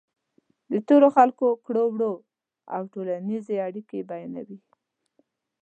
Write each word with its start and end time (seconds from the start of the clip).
د 0.71 0.73
تېرو 0.87 1.07
خلکو 1.17 1.47
کړو 1.65 1.83
وړه 1.93 2.13
او 2.75 2.81
ټولنیزې 2.93 3.55
اړیکې 3.67 4.07
بیانوي. 4.09 4.59